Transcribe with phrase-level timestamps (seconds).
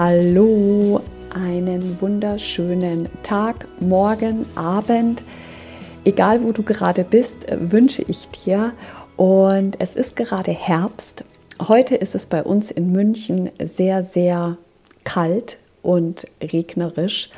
[0.00, 1.00] Hallo,
[1.34, 5.24] einen wunderschönen Tag, Morgen, Abend.
[6.04, 8.74] Egal wo du gerade bist, wünsche ich dir.
[9.16, 11.24] Und es ist gerade Herbst.
[11.66, 14.56] Heute ist es bei uns in München sehr, sehr
[15.02, 17.30] kalt und regnerisch.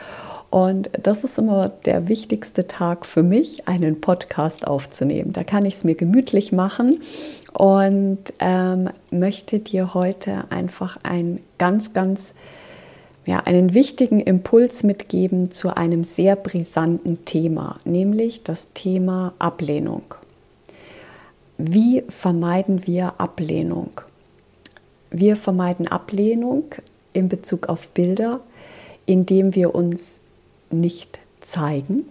[0.50, 5.32] Und das ist immer der wichtigste Tag für mich, einen Podcast aufzunehmen.
[5.32, 7.00] Da kann ich es mir gemütlich machen
[7.52, 12.34] und ähm, möchte dir heute einfach ein ganz, ganz,
[13.27, 20.03] ja, einen wichtigen Impuls mitgeben zu einem sehr brisanten Thema, nämlich das Thema Ablehnung.
[21.58, 24.00] Wie vermeiden wir Ablehnung?
[25.12, 26.64] Wir vermeiden Ablehnung
[27.12, 28.41] in Bezug auf Bilder,
[29.06, 30.19] indem wir uns
[30.70, 32.04] nicht zeigen,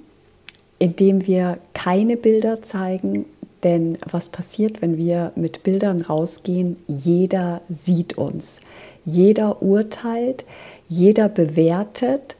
[0.79, 3.25] indem wir keine Bilder zeigen,
[3.63, 6.77] denn was passiert, wenn wir mit Bildern rausgehen?
[6.87, 8.61] Jeder sieht uns,
[9.05, 10.45] jeder urteilt,
[10.87, 12.37] jeder bewertet.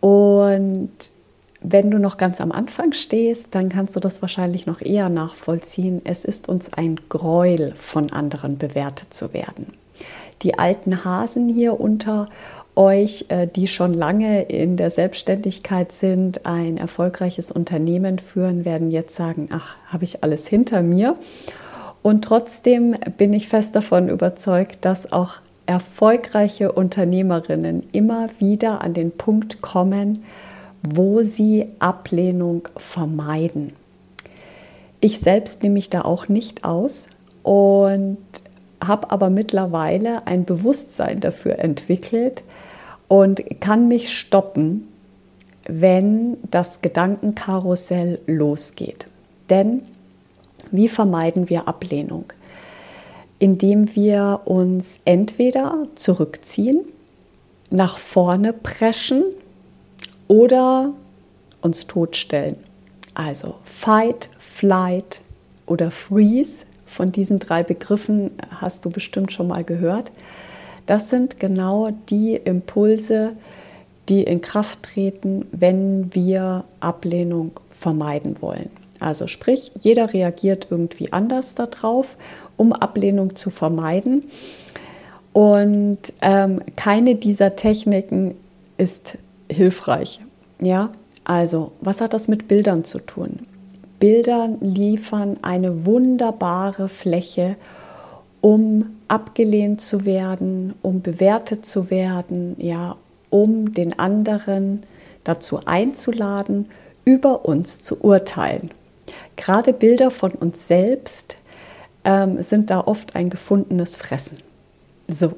[0.00, 0.90] Und
[1.60, 6.00] wenn du noch ganz am Anfang stehst, dann kannst du das wahrscheinlich noch eher nachvollziehen.
[6.04, 9.74] Es ist uns ein Gräuel, von anderen bewertet zu werden.
[10.42, 12.28] Die alten Hasen hier unter
[12.76, 19.16] euch, äh, die schon lange in der Selbstständigkeit sind, ein erfolgreiches Unternehmen führen, werden jetzt
[19.16, 21.16] sagen, ach, habe ich alles hinter mir.
[22.02, 29.10] Und trotzdem bin ich fest davon überzeugt, dass auch erfolgreiche Unternehmerinnen immer wieder an den
[29.10, 30.24] Punkt kommen,
[30.82, 33.72] wo sie Ablehnung vermeiden.
[35.00, 37.08] Ich selbst nehme mich da auch nicht aus
[37.42, 38.18] und
[38.84, 42.44] habe aber mittlerweile ein Bewusstsein dafür entwickelt,
[43.08, 44.88] und kann mich stoppen,
[45.68, 49.06] wenn das Gedankenkarussell losgeht.
[49.50, 49.82] Denn
[50.70, 52.24] wie vermeiden wir Ablehnung?
[53.38, 56.80] Indem wir uns entweder zurückziehen,
[57.70, 59.24] nach vorne preschen
[60.28, 60.92] oder
[61.60, 62.56] uns totstellen.
[63.14, 65.20] Also Fight, Flight
[65.66, 66.64] oder Freeze.
[66.86, 68.30] Von diesen drei Begriffen
[68.60, 70.12] hast du bestimmt schon mal gehört.
[70.86, 73.32] Das sind genau die Impulse,
[74.08, 78.70] die in Kraft treten, wenn wir Ablehnung vermeiden wollen.
[79.00, 82.16] Also sprich, jeder reagiert irgendwie anders darauf,
[82.56, 84.24] um Ablehnung zu vermeiden.
[85.32, 88.34] Und ähm, keine dieser Techniken
[88.78, 89.18] ist
[89.50, 90.20] hilfreich.
[90.60, 90.90] Ja,
[91.24, 93.40] also was hat das mit Bildern zu tun?
[93.98, 97.56] Bilder liefern eine wunderbare Fläche,
[98.40, 102.96] um abgelehnt zu werden, um bewertet zu werden, ja,
[103.30, 104.84] um den anderen
[105.24, 106.66] dazu einzuladen,
[107.04, 108.70] über uns zu urteilen.
[109.36, 111.36] Gerade Bilder von uns selbst
[112.04, 114.38] ähm, sind da oft ein gefundenes Fressen.
[115.08, 115.34] So,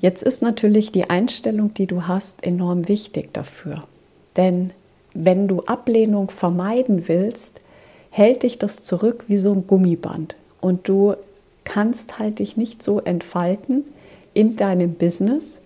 [0.00, 3.84] jetzt ist natürlich die Einstellung, die du hast, enorm wichtig dafür.
[4.36, 4.72] Denn
[5.14, 7.60] wenn du Ablehnung vermeiden willst,
[8.10, 10.36] hält dich das zurück wie so ein Gummiband.
[10.60, 11.14] Und du
[11.64, 13.84] kannst halt dich nicht so entfalten
[14.34, 15.60] in deinem Business,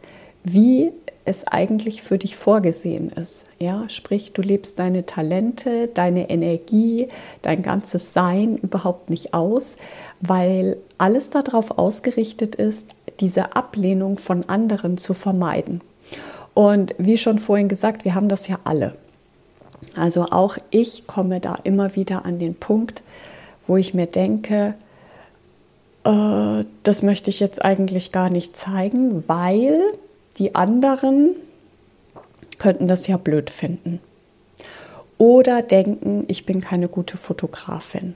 [0.44, 0.92] wie
[1.24, 3.44] es eigentlich für dich vorgesehen ist.
[3.58, 7.08] Ja, sprich, du lebst deine Talente, deine Energie,
[7.42, 9.76] dein ganzes Sein überhaupt nicht aus,
[10.20, 15.82] weil alles darauf ausgerichtet ist, diese Ablehnung von anderen zu vermeiden.
[16.54, 18.94] Und wie schon vorhin gesagt, wir haben das ja alle.
[19.94, 23.02] Also auch ich komme da immer wieder an den Punkt,
[23.66, 24.74] wo ich mir denke,
[26.08, 29.80] äh, das möchte ich jetzt eigentlich gar nicht zeigen, weil
[30.38, 31.36] die anderen
[32.58, 34.00] könnten das ja blöd finden.
[35.18, 38.14] Oder denken, ich bin keine gute Fotografin.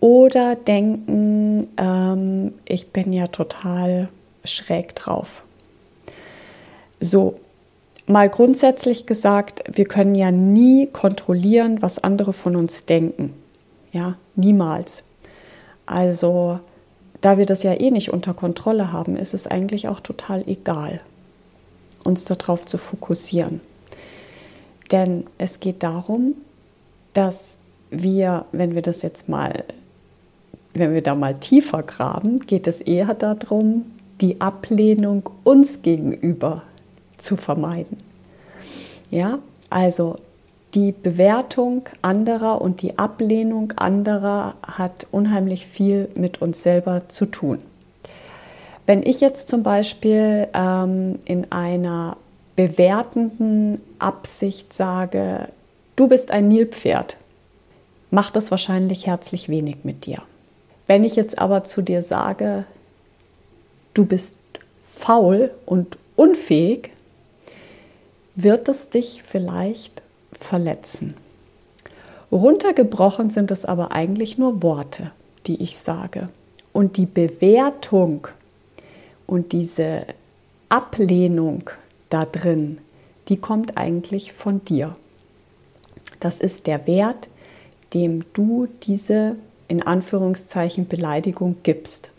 [0.00, 4.08] Oder denken, ähm, ich bin ja total
[4.44, 5.42] schräg drauf.
[7.00, 7.40] So,
[8.06, 13.34] mal grundsätzlich gesagt, wir können ja nie kontrollieren, was andere von uns denken.
[13.92, 15.02] Ja, niemals.
[15.86, 16.60] Also
[17.20, 21.00] da wir das ja eh nicht unter Kontrolle haben, ist es eigentlich auch total egal,
[22.04, 23.60] uns darauf zu fokussieren.
[24.90, 26.34] Denn es geht darum,
[27.12, 27.58] dass
[27.90, 29.64] wir, wenn wir das jetzt mal,
[30.74, 33.86] wenn wir da mal tiefer graben, geht es eher darum,
[34.20, 36.62] die Ablehnung uns gegenüber
[37.18, 37.96] zu vermeiden.
[39.10, 40.16] Ja, also
[40.74, 47.58] die Bewertung anderer und die Ablehnung anderer hat unheimlich viel mit uns selber zu tun.
[48.86, 52.16] Wenn ich jetzt zum Beispiel ähm, in einer
[52.56, 55.48] bewertenden Absicht sage,
[55.96, 57.16] du bist ein Nilpferd,
[58.10, 60.22] macht das wahrscheinlich herzlich wenig mit dir.
[60.86, 62.64] Wenn ich jetzt aber zu dir sage,
[63.94, 64.36] du bist
[64.82, 66.90] faul und unfähig,
[68.34, 70.02] wird es dich vielleicht
[70.44, 71.14] verletzen.
[72.32, 75.10] Runtergebrochen sind es aber eigentlich nur Worte,
[75.46, 76.28] die ich sage.
[76.72, 78.28] Und die Bewertung
[79.26, 80.06] und diese
[80.68, 81.70] Ablehnung
[82.08, 82.78] da drin,
[83.28, 84.96] die kommt eigentlich von dir.
[86.20, 87.28] Das ist der Wert,
[87.94, 89.36] dem du diese
[89.68, 92.10] in Anführungszeichen Beleidigung gibst.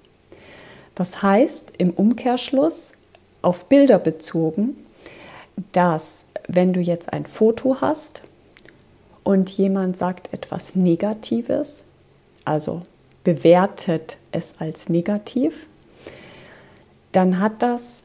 [0.96, 2.94] Das heißt im Umkehrschluss
[3.42, 4.76] auf Bilder bezogen,
[5.72, 8.22] dass wenn du jetzt ein Foto hast
[9.24, 11.86] und jemand sagt etwas Negatives,
[12.46, 12.82] also
[13.24, 15.68] bewertet es als negativ,
[17.12, 18.04] dann hat das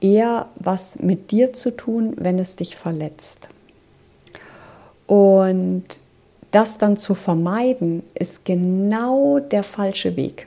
[0.00, 3.48] eher was mit dir zu tun, wenn es dich verletzt.
[5.06, 5.84] Und
[6.50, 10.46] das dann zu vermeiden, ist genau der falsche Weg.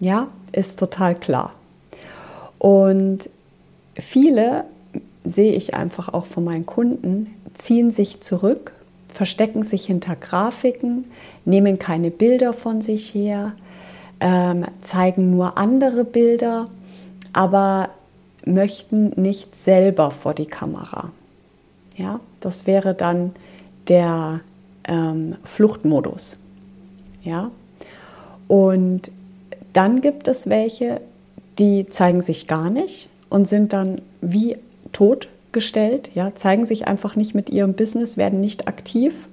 [0.00, 1.54] Ja, ist total klar.
[2.58, 3.28] Und
[3.94, 4.64] viele
[5.26, 8.72] sehe ich einfach auch von meinen Kunden, ziehen sich zurück,
[9.08, 11.04] verstecken sich hinter Grafiken,
[11.44, 13.52] nehmen keine Bilder von sich her,
[14.20, 16.68] ähm, zeigen nur andere Bilder,
[17.32, 17.90] aber
[18.44, 21.10] möchten nicht selber vor die Kamera.
[21.96, 23.32] Ja, das wäre dann
[23.88, 24.40] der
[24.84, 26.38] ähm, Fluchtmodus.
[27.22, 27.50] Ja,
[28.48, 29.10] und
[29.72, 31.00] dann gibt es welche,
[31.58, 34.56] die zeigen sich gar nicht und sind dann wie
[34.92, 39.28] totgestellt, ja, zeigen sich einfach nicht mit ihrem Business, werden nicht aktiv.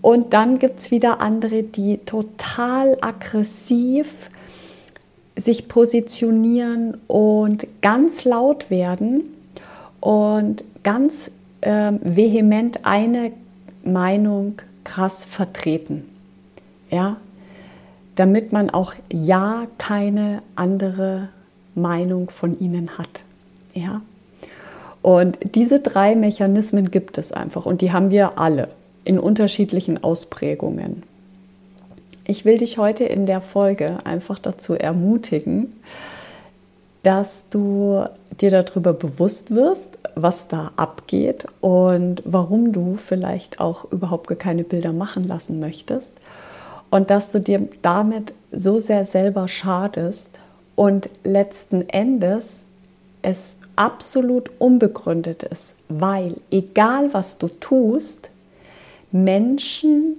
[0.00, 4.30] Und dann gibt es wieder andere, die total aggressiv
[5.36, 9.22] sich positionieren und ganz laut werden
[10.00, 11.30] und ganz
[11.62, 13.32] äh, vehement eine
[13.84, 16.04] Meinung krass vertreten.
[16.90, 17.16] Ja,
[18.16, 21.28] damit man auch ja keine andere
[21.74, 23.24] Meinung von ihnen hat.
[23.74, 24.02] Ja,
[25.02, 28.68] und diese drei Mechanismen gibt es einfach und die haben wir alle
[29.04, 31.02] in unterschiedlichen Ausprägungen.
[32.24, 35.72] Ich will dich heute in der Folge einfach dazu ermutigen,
[37.02, 38.04] dass du
[38.40, 44.92] dir darüber bewusst wirst, was da abgeht und warum du vielleicht auch überhaupt keine Bilder
[44.92, 46.14] machen lassen möchtest
[46.90, 50.38] und dass du dir damit so sehr selber schadest
[50.76, 52.66] und letzten Endes
[53.22, 58.30] es absolut unbegründet ist, weil egal was du tust,
[59.10, 60.16] Menschen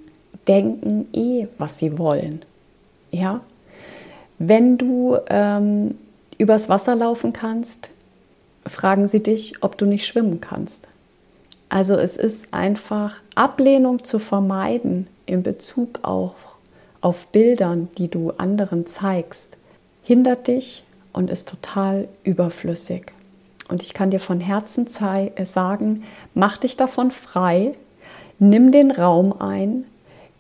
[0.47, 2.43] denken eh, was sie wollen.
[3.11, 3.41] Ja,
[4.39, 5.95] wenn du ähm,
[6.37, 7.89] übers Wasser laufen kannst,
[8.65, 10.87] fragen sie dich, ob du nicht schwimmen kannst.
[11.69, 16.35] Also es ist einfach Ablehnung zu vermeiden in Bezug auch
[17.01, 19.57] auf Bildern, die du anderen zeigst,
[20.03, 23.13] hindert dich und ist total überflüssig.
[23.69, 26.03] Und ich kann dir von Herzen äh, sagen,
[26.33, 27.73] mach dich davon frei,
[28.39, 29.85] nimm den Raum ein,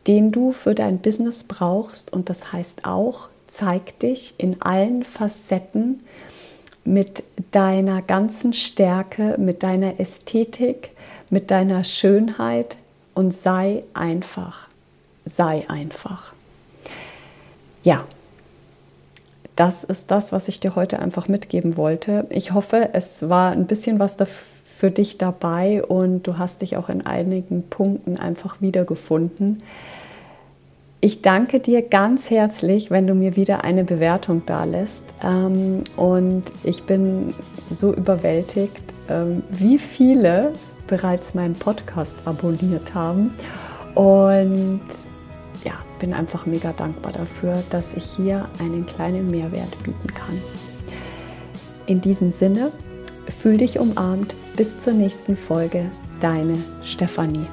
[0.07, 2.11] den du für dein Business brauchst.
[2.11, 6.03] Und das heißt auch, zeig dich in allen Facetten
[6.83, 10.91] mit deiner ganzen Stärke, mit deiner Ästhetik,
[11.29, 12.77] mit deiner Schönheit
[13.13, 14.67] und sei einfach.
[15.25, 16.33] Sei einfach.
[17.83, 18.03] Ja,
[19.55, 22.25] das ist das, was ich dir heute einfach mitgeben wollte.
[22.29, 24.17] Ich hoffe, es war ein bisschen was
[24.77, 29.61] für dich dabei und du hast dich auch in einigen Punkten einfach wiedergefunden.
[30.99, 35.03] Ich danke dir ganz herzlich, wenn du mir wieder eine Bewertung da lässt.
[35.21, 37.33] Ähm, und ich bin
[37.69, 40.53] so überwältigt, ähm, wie viele
[40.87, 43.33] bereits meinen Podcast abonniert haben.
[43.95, 44.81] Und
[45.63, 50.41] ja, bin einfach mega dankbar dafür, dass ich hier einen kleinen Mehrwert bieten kann.
[51.85, 52.71] In diesem Sinne,
[53.27, 54.35] fühl dich umarmt.
[54.55, 55.89] Bis zur nächsten Folge.
[56.19, 57.47] Deine Stefanie.